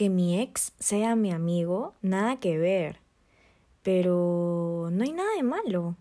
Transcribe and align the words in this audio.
Que 0.00 0.08
mi 0.08 0.40
ex 0.40 0.72
sea 0.78 1.14
mi 1.14 1.30
amigo, 1.30 1.92
nada 2.00 2.40
que 2.40 2.56
ver. 2.56 3.00
Pero 3.82 4.88
no 4.90 5.04
hay 5.04 5.12
nada 5.12 5.28
de 5.36 5.42
malo. 5.42 5.94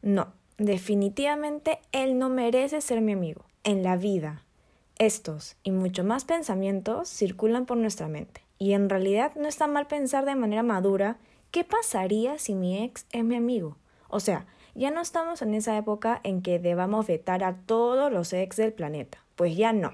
No, 0.00 0.32
definitivamente 0.56 1.80
él 1.92 2.18
no 2.18 2.30
merece 2.30 2.80
ser 2.80 3.02
mi 3.02 3.12
amigo. 3.12 3.44
En 3.62 3.82
la 3.82 3.98
vida. 3.98 4.46
Estos 4.98 5.56
y 5.62 5.70
mucho 5.70 6.02
más 6.02 6.24
pensamientos 6.24 7.10
circulan 7.10 7.66
por 7.66 7.76
nuestra 7.76 8.08
mente. 8.08 8.40
Y 8.58 8.72
en 8.72 8.88
realidad 8.88 9.32
no 9.36 9.48
está 9.48 9.66
mal 9.66 9.86
pensar 9.86 10.24
de 10.24 10.34
manera 10.34 10.62
madura 10.62 11.18
qué 11.50 11.62
pasaría 11.62 12.38
si 12.38 12.54
mi 12.54 12.82
ex 12.82 13.04
es 13.12 13.22
mi 13.22 13.36
amigo. 13.36 13.76
O 14.08 14.18
sea, 14.18 14.46
ya 14.74 14.90
no 14.90 15.02
estamos 15.02 15.42
en 15.42 15.52
esa 15.52 15.76
época 15.76 16.22
en 16.24 16.40
que 16.40 16.58
debamos 16.58 17.06
vetar 17.06 17.44
a 17.44 17.54
todos 17.66 18.10
los 18.10 18.32
ex 18.32 18.56
del 18.56 18.72
planeta. 18.72 19.22
Pues 19.36 19.58
ya 19.58 19.74
no. 19.74 19.92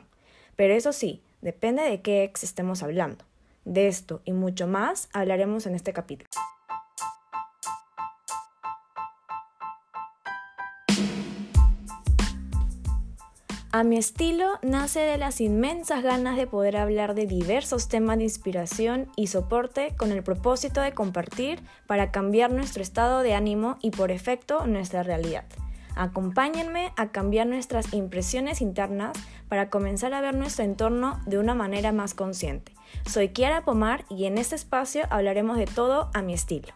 Pero 0.55 0.75
eso 0.75 0.93
sí, 0.93 1.25
depende 1.43 1.83
de 1.83 2.01
qué 2.03 2.25
ex 2.25 2.45
estemos 2.45 2.83
hablando. 2.83 3.25
De 3.65 3.89
esto 3.89 4.23
y 4.25 4.33
mucho 4.33 4.67
más 4.67 5.09
hablaremos 5.13 5.67
en 5.67 5.75
este 5.75 5.93
capítulo. 5.93 6.31
A 13.73 13.85
mi 13.85 13.99
estilo 13.99 14.59
nace 14.63 14.99
de 14.99 15.17
las 15.17 15.41
inmensas 15.41 16.03
ganas 16.03 16.37
de 16.37 16.49
poder 16.49 16.77
hablar 16.77 17.15
de 17.15 17.27
diversos 17.27 17.87
temas 17.87 18.19
de 18.19 18.25
inspiración 18.25 19.09
y 19.15 19.29
soporte 19.29 19.95
con 19.97 20.11
el 20.11 20.25
propósito 20.25 20.81
de 20.81 20.93
compartir 20.93 21.63
para 21.87 22.11
cambiar 22.11 22.51
nuestro 22.51 22.83
estado 22.83 23.21
de 23.21 23.35
ánimo 23.35 23.79
y 23.81 23.93
por 23.93 24.11
efecto 24.11 24.67
nuestra 24.67 25.05
realidad. 25.05 25.45
Acompáñenme 26.01 26.95
a 26.97 27.13
cambiar 27.13 27.47
nuestras 27.47 27.93
impresiones 27.93 28.63
internas 28.63 29.13
para 29.51 29.69
comenzar 29.69 30.15
a 30.15 30.23
ver 30.23 30.35
nuestro 30.35 30.65
entorno 30.65 31.21
de 31.27 31.37
una 31.37 31.55
manera 31.55 31.93
más 31.93 32.15
consciente. 32.15 32.73
Soy 33.05 33.29
Kiara 33.29 33.67
Pomar 33.67 34.07
y 34.09 34.25
en 34.25 34.39
este 34.39 34.55
espacio 34.55 35.03
hablaremos 35.11 35.59
de 35.59 35.67
todo 35.67 36.11
a 36.15 36.23
mi 36.23 36.33
estilo. 36.33 36.73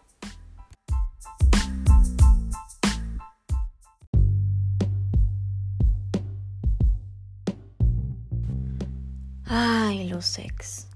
Ay, 9.45 10.07
los 10.07 10.37
ex. 10.37 10.87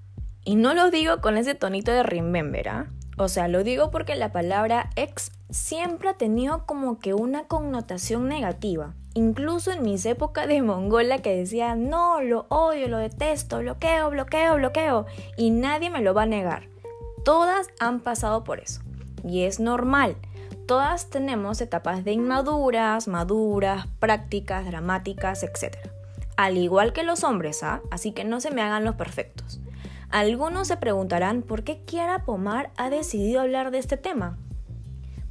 Y 0.43 0.55
no 0.55 0.75
lo 0.75 0.91
digo 0.91 1.19
con 1.21 1.35
ese 1.35 1.55
tonito 1.55 1.91
de 1.91 2.03
remember, 2.03 2.69
¿ah? 2.69 2.91
O 3.19 3.27
sea, 3.27 3.49
lo 3.49 3.65
digo 3.65 3.91
porque 3.91 4.15
la 4.15 4.31
palabra 4.31 4.89
ex 4.95 5.33
siempre 5.49 6.07
ha 6.07 6.13
tenido 6.13 6.65
como 6.65 6.99
que 6.99 7.13
una 7.13 7.43
connotación 7.43 8.29
negativa. 8.29 8.93
Incluso 9.13 9.73
en 9.73 9.83
mis 9.83 10.05
épocas 10.05 10.47
de 10.47 10.61
mongola 10.61 11.19
que 11.19 11.35
decía, 11.35 11.75
no, 11.75 12.21
lo 12.21 12.45
odio, 12.47 12.87
lo 12.87 12.97
detesto, 12.97 13.59
bloqueo, 13.59 14.09
bloqueo, 14.09 14.55
bloqueo. 14.55 15.05
Y 15.35 15.51
nadie 15.51 15.89
me 15.89 16.01
lo 16.01 16.13
va 16.13 16.23
a 16.23 16.27
negar. 16.27 16.69
Todas 17.25 17.67
han 17.81 17.99
pasado 17.99 18.45
por 18.45 18.59
eso. 18.59 18.79
Y 19.27 19.43
es 19.43 19.59
normal. 19.59 20.15
Todas 20.65 21.09
tenemos 21.09 21.59
etapas 21.59 22.05
de 22.05 22.13
inmaduras, 22.13 23.09
maduras, 23.09 23.85
prácticas, 23.99 24.65
dramáticas, 24.65 25.43
etc 25.43 25.75
al 26.39 26.57
igual 26.57 26.93
que 26.93 27.03
los 27.03 27.25
hombres, 27.25 27.63
¿ah? 27.63 27.81
Así 27.91 28.13
que 28.13 28.23
no 28.23 28.39
se 28.39 28.49
me 28.49 28.61
hagan 28.61 28.85
los 28.85 28.95
perfectos. 28.95 29.59
Algunos 30.09 30.67
se 30.67 30.77
preguntarán 30.77 31.43
por 31.43 31.63
qué 31.63 31.83
Kiara 31.83 32.25
Pomar 32.25 32.71
ha 32.77 32.89
decidido 32.89 33.41
hablar 33.41 33.69
de 33.69 33.77
este 33.77 33.95
tema. 33.95 34.37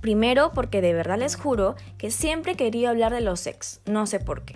Primero, 0.00 0.52
porque 0.52 0.80
de 0.80 0.92
verdad 0.92 1.18
les 1.18 1.34
juro 1.34 1.74
que 1.96 2.12
siempre 2.12 2.54
quería 2.54 2.90
hablar 2.90 3.12
de 3.12 3.20
los 3.20 3.46
ex, 3.48 3.80
no 3.86 4.06
sé 4.06 4.20
por 4.20 4.42
qué. 4.42 4.54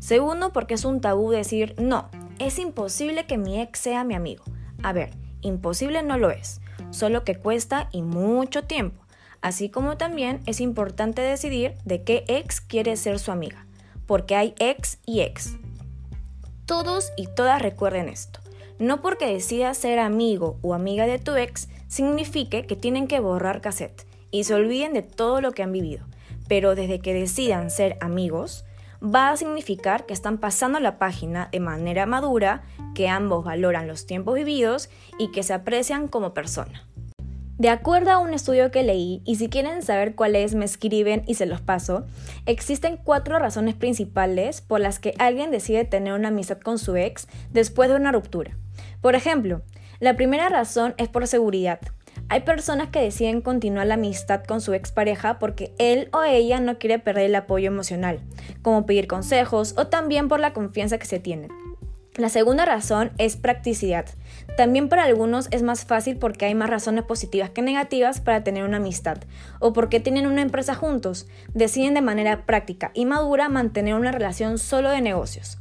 Segundo, 0.00 0.52
porque 0.52 0.74
es 0.74 0.84
un 0.84 1.00
tabú 1.00 1.30
decir, 1.30 1.76
no, 1.78 2.08
es 2.40 2.58
imposible 2.58 3.26
que 3.26 3.38
mi 3.38 3.60
ex 3.60 3.78
sea 3.78 4.02
mi 4.02 4.14
amigo. 4.14 4.42
A 4.82 4.92
ver, 4.92 5.10
imposible 5.40 6.02
no 6.02 6.18
lo 6.18 6.30
es, 6.30 6.60
solo 6.90 7.22
que 7.22 7.36
cuesta 7.36 7.88
y 7.92 8.02
mucho 8.02 8.64
tiempo. 8.64 9.04
Así 9.40 9.70
como 9.70 9.96
también 9.96 10.40
es 10.46 10.60
importante 10.60 11.22
decidir 11.22 11.76
de 11.84 12.02
qué 12.02 12.24
ex 12.26 12.60
quiere 12.60 12.96
ser 12.96 13.20
su 13.20 13.30
amiga, 13.30 13.66
porque 14.06 14.34
hay 14.34 14.54
ex 14.58 14.98
y 15.06 15.20
ex. 15.20 15.56
Todos 16.66 17.12
y 17.16 17.28
todas 17.28 17.62
recuerden 17.62 18.08
esto. 18.08 18.39
No 18.80 19.02
porque 19.02 19.26
decidas 19.26 19.76
ser 19.76 19.98
amigo 19.98 20.56
o 20.62 20.72
amiga 20.72 21.06
de 21.06 21.18
tu 21.18 21.36
ex 21.36 21.68
signifique 21.86 22.64
que 22.66 22.76
tienen 22.76 23.08
que 23.08 23.20
borrar 23.20 23.60
cassette 23.60 24.06
y 24.30 24.44
se 24.44 24.54
olviden 24.54 24.94
de 24.94 25.02
todo 25.02 25.42
lo 25.42 25.52
que 25.52 25.62
han 25.62 25.70
vivido. 25.70 26.06
Pero 26.48 26.74
desde 26.74 26.98
que 26.98 27.12
decidan 27.12 27.70
ser 27.70 27.98
amigos, 28.00 28.64
va 29.02 29.28
a 29.28 29.36
significar 29.36 30.06
que 30.06 30.14
están 30.14 30.38
pasando 30.38 30.80
la 30.80 30.98
página 30.98 31.50
de 31.52 31.60
manera 31.60 32.06
madura, 32.06 32.62
que 32.94 33.06
ambos 33.06 33.44
valoran 33.44 33.86
los 33.86 34.06
tiempos 34.06 34.34
vividos 34.34 34.88
y 35.18 35.30
que 35.30 35.42
se 35.42 35.52
aprecian 35.52 36.08
como 36.08 36.32
persona. 36.32 36.88
De 37.60 37.68
acuerdo 37.68 38.10
a 38.10 38.20
un 38.20 38.32
estudio 38.32 38.70
que 38.70 38.82
leí, 38.82 39.20
y 39.26 39.36
si 39.36 39.50
quieren 39.50 39.82
saber 39.82 40.14
cuál 40.14 40.34
es, 40.34 40.54
me 40.54 40.64
escriben 40.64 41.24
y 41.26 41.34
se 41.34 41.44
los 41.44 41.60
paso, 41.60 42.06
existen 42.46 42.96
cuatro 42.96 43.38
razones 43.38 43.74
principales 43.74 44.62
por 44.62 44.80
las 44.80 44.98
que 44.98 45.12
alguien 45.18 45.50
decide 45.50 45.84
tener 45.84 46.14
una 46.14 46.28
amistad 46.28 46.58
con 46.58 46.78
su 46.78 46.96
ex 46.96 47.28
después 47.50 47.90
de 47.90 47.96
una 47.96 48.12
ruptura. 48.12 48.56
Por 49.02 49.14
ejemplo, 49.14 49.60
la 49.98 50.16
primera 50.16 50.48
razón 50.48 50.94
es 50.96 51.10
por 51.10 51.26
seguridad. 51.26 51.80
Hay 52.30 52.40
personas 52.40 52.88
que 52.88 53.02
deciden 53.02 53.42
continuar 53.42 53.88
la 53.88 53.94
amistad 53.94 54.42
con 54.42 54.62
su 54.62 54.72
expareja 54.72 55.38
porque 55.38 55.74
él 55.78 56.08
o 56.14 56.22
ella 56.22 56.60
no 56.60 56.78
quiere 56.78 56.98
perder 56.98 57.26
el 57.26 57.34
apoyo 57.34 57.66
emocional, 57.66 58.20
como 58.62 58.86
pedir 58.86 59.06
consejos 59.06 59.74
o 59.76 59.88
también 59.88 60.28
por 60.28 60.40
la 60.40 60.54
confianza 60.54 60.96
que 60.96 61.04
se 61.04 61.20
tienen. 61.20 61.50
La 62.16 62.28
segunda 62.28 62.64
razón 62.64 63.12
es 63.18 63.36
practicidad. 63.36 64.04
También 64.56 64.88
para 64.88 65.04
algunos 65.04 65.48
es 65.52 65.62
más 65.62 65.84
fácil 65.84 66.16
porque 66.16 66.44
hay 66.44 66.54
más 66.56 66.68
razones 66.68 67.04
positivas 67.04 67.50
que 67.50 67.62
negativas 67.62 68.20
para 68.20 68.42
tener 68.42 68.64
una 68.64 68.78
amistad 68.78 69.18
o 69.60 69.72
porque 69.72 70.00
tienen 70.00 70.26
una 70.26 70.42
empresa 70.42 70.74
juntos. 70.74 71.28
Deciden 71.54 71.94
de 71.94 72.02
manera 72.02 72.46
práctica 72.46 72.90
y 72.94 73.06
madura 73.06 73.48
mantener 73.48 73.94
una 73.94 74.10
relación 74.10 74.58
solo 74.58 74.90
de 74.90 75.00
negocios. 75.00 75.58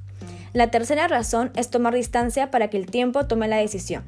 La 0.52 0.72
tercera 0.72 1.08
razón 1.08 1.52
es 1.56 1.70
tomar 1.70 1.94
distancia 1.94 2.50
para 2.50 2.70
que 2.70 2.78
el 2.78 2.88
tiempo 2.88 3.28
tome 3.28 3.48
la 3.48 3.58
decisión. 3.58 4.04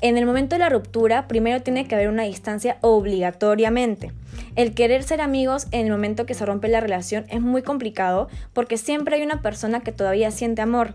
En 0.00 0.18
el 0.18 0.26
momento 0.26 0.56
de 0.56 0.58
la 0.58 0.68
ruptura, 0.68 1.28
primero 1.28 1.62
tiene 1.62 1.86
que 1.86 1.94
haber 1.94 2.08
una 2.08 2.24
distancia 2.24 2.78
obligatoriamente. 2.80 4.12
El 4.56 4.74
querer 4.74 5.04
ser 5.04 5.20
amigos 5.20 5.68
en 5.70 5.86
el 5.86 5.92
momento 5.92 6.26
que 6.26 6.34
se 6.34 6.44
rompe 6.44 6.68
la 6.68 6.80
relación 6.80 7.24
es 7.28 7.40
muy 7.40 7.62
complicado 7.62 8.28
porque 8.52 8.78
siempre 8.78 9.16
hay 9.16 9.22
una 9.22 9.40
persona 9.40 9.80
que 9.80 9.92
todavía 9.92 10.32
siente 10.32 10.62
amor. 10.62 10.94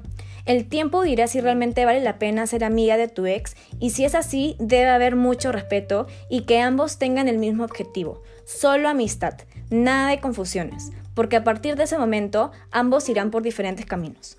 El 0.49 0.67
tiempo 0.67 1.03
dirá 1.03 1.27
si 1.27 1.41
realmente 1.41 1.85
vale 1.85 2.01
la 2.01 2.17
pena 2.17 2.47
ser 2.47 2.63
amiga 2.63 2.97
de 2.97 3.07
tu 3.07 3.27
ex 3.27 3.55
y 3.79 3.91
si 3.91 4.03
es 4.03 4.15
así, 4.15 4.55
debe 4.57 4.89
haber 4.89 5.15
mucho 5.15 5.51
respeto 5.51 6.07
y 6.27 6.41
que 6.45 6.59
ambos 6.59 6.97
tengan 6.97 7.27
el 7.27 7.37
mismo 7.37 7.63
objetivo, 7.63 8.23
solo 8.45 8.89
amistad, 8.89 9.35
nada 9.69 10.09
de 10.09 10.19
confusiones, 10.19 10.89
porque 11.13 11.35
a 11.35 11.43
partir 11.43 11.75
de 11.75 11.83
ese 11.83 11.99
momento 11.99 12.49
ambos 12.71 13.09
irán 13.09 13.29
por 13.29 13.43
diferentes 13.43 13.85
caminos. 13.85 14.37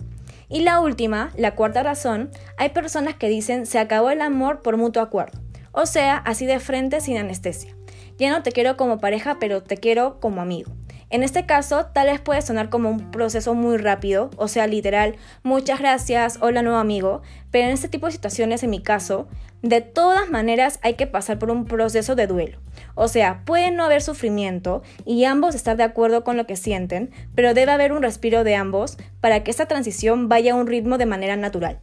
Y 0.49 0.63
la 0.63 0.81
última, 0.81 1.31
la 1.37 1.55
cuarta 1.55 1.85
razón, 1.85 2.33
hay 2.57 2.71
personas 2.71 3.15
que 3.15 3.29
dicen 3.29 3.65
se 3.65 3.79
acabó 3.79 4.11
el 4.11 4.21
amor 4.21 4.63
por 4.63 4.77
mutuo 4.77 5.05
acuerdo, 5.05 5.39
o 5.71 5.87
sea, 5.87 6.17
así 6.17 6.45
de 6.45 6.59
frente 6.59 7.01
sin 7.01 7.19
anestesia. 7.19 7.77
Ya 8.19 8.31
no 8.31 8.43
te 8.43 8.51
quiero 8.51 8.77
como 8.77 8.99
pareja, 8.99 9.37
pero 9.39 9.63
te 9.63 9.77
quiero 9.77 10.19
como 10.19 10.43
amigo. 10.43 10.73
En 11.11 11.25
este 11.25 11.45
caso, 11.45 11.87
tal 11.87 12.07
vez 12.07 12.21
puede 12.21 12.41
sonar 12.41 12.71
como 12.71 12.89
un 12.89 13.11
proceso 13.11 13.55
muy 13.55 13.79
rápido, 13.79 14.31
o 14.37 14.47
sea, 14.47 14.69
literal, 14.69 15.17
muchas 15.43 15.81
gracias, 15.81 16.39
hola 16.41 16.63
nuevo 16.63 16.79
amigo, 16.79 17.23
pero 17.51 17.67
en 17.67 17.73
este 17.73 17.89
tipo 17.89 18.07
de 18.07 18.13
situaciones, 18.13 18.63
en 18.63 18.71
mi 18.71 18.81
caso, 18.81 19.27
de 19.61 19.81
todas 19.81 20.31
maneras 20.31 20.79
hay 20.83 20.95
que 20.95 21.09
pasar 21.09 21.41
por 21.41 21.51
un 21.51 21.65
proceso 21.65 22.15
de 22.15 22.29
duelo. 22.29 22.61
O 22.95 23.09
sea, 23.09 23.43
puede 23.45 23.73
no 23.73 23.85
haber 23.85 24.03
sufrimiento 24.03 24.83
y 25.05 25.25
ambos 25.25 25.57
estar 25.57 25.77
de 25.77 25.83
acuerdo 25.83 26.23
con 26.23 26.37
lo 26.37 26.47
que 26.47 26.55
sienten, 26.55 27.11
pero 27.35 27.55
debe 27.55 27.73
haber 27.73 27.93
un 27.93 28.03
respiro 28.03 28.45
de 28.45 28.55
ambos 28.55 28.97
para 29.21 29.43
que 29.43 29.51
esta 29.51 29.67
transición 29.67 30.29
vaya 30.29 30.53
a 30.53 30.57
un 30.57 30.69
ritmo 30.69 30.97
de 30.97 31.07
manera 31.07 31.35
natural. 31.35 31.81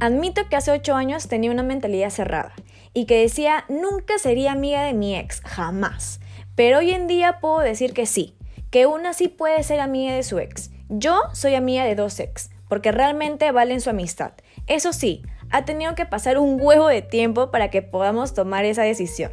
Admito 0.00 0.48
que 0.48 0.56
hace 0.56 0.72
8 0.72 0.96
años 0.96 1.28
tenía 1.28 1.52
una 1.52 1.62
mentalidad 1.62 2.10
cerrada 2.10 2.54
y 2.92 3.06
que 3.06 3.22
decía 3.22 3.64
nunca 3.68 4.18
sería 4.18 4.50
amiga 4.50 4.82
de 4.82 4.94
mi 4.94 5.16
ex, 5.16 5.40
jamás. 5.42 6.18
Pero 6.54 6.78
hoy 6.78 6.90
en 6.90 7.06
día 7.06 7.38
puedo 7.40 7.60
decir 7.60 7.92
que 7.94 8.06
sí, 8.06 8.36
que 8.70 8.86
una 8.86 9.12
sí 9.12 9.28
puede 9.28 9.62
ser 9.62 9.80
amiga 9.80 10.14
de 10.14 10.22
su 10.22 10.38
ex. 10.38 10.70
Yo 10.88 11.20
soy 11.32 11.54
amiga 11.54 11.84
de 11.84 11.94
dos 11.94 12.20
ex, 12.20 12.50
porque 12.68 12.92
realmente 12.92 13.50
valen 13.52 13.80
su 13.80 13.90
amistad. 13.90 14.32
Eso 14.66 14.92
sí, 14.92 15.22
ha 15.50 15.64
tenido 15.64 15.94
que 15.94 16.06
pasar 16.06 16.38
un 16.38 16.58
huevo 16.60 16.88
de 16.88 17.02
tiempo 17.02 17.50
para 17.50 17.70
que 17.70 17.82
podamos 17.82 18.34
tomar 18.34 18.64
esa 18.64 18.82
decisión. 18.82 19.32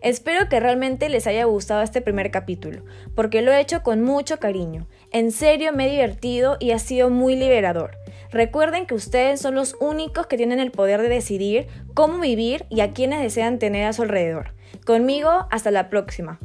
Espero 0.00 0.48
que 0.48 0.60
realmente 0.60 1.08
les 1.08 1.26
haya 1.26 1.44
gustado 1.44 1.82
este 1.82 2.00
primer 2.00 2.30
capítulo, 2.30 2.82
porque 3.14 3.42
lo 3.42 3.52
he 3.52 3.60
hecho 3.60 3.82
con 3.82 4.02
mucho 4.02 4.38
cariño. 4.38 4.86
En 5.12 5.32
serio 5.32 5.72
me 5.72 5.86
he 5.86 5.90
divertido 5.90 6.56
y 6.60 6.70
ha 6.70 6.78
sido 6.78 7.10
muy 7.10 7.36
liberador. 7.36 7.98
Recuerden 8.30 8.86
que 8.86 8.94
ustedes 8.94 9.40
son 9.40 9.54
los 9.54 9.76
únicos 9.80 10.26
que 10.26 10.36
tienen 10.36 10.60
el 10.60 10.70
poder 10.70 11.02
de 11.02 11.08
decidir 11.08 11.66
cómo 11.94 12.20
vivir 12.20 12.66
y 12.68 12.80
a 12.80 12.92
quienes 12.92 13.20
desean 13.20 13.58
tener 13.58 13.86
a 13.86 13.92
su 13.92 14.02
alrededor. 14.02 14.54
Conmigo, 14.84 15.46
hasta 15.50 15.70
la 15.70 15.90
próxima. 15.90 16.38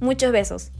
Muchos 0.00 0.30
besos. 0.32 0.70